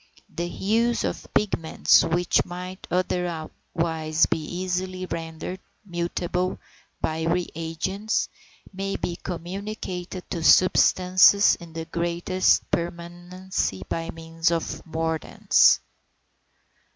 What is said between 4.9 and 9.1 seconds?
rendered mutable by re agents, may